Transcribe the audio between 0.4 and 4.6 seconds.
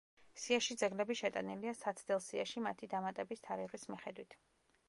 სიაში ძეგლები შეტანილია საცდელ სიაში მათი დამატების თარიღის მიხედვით.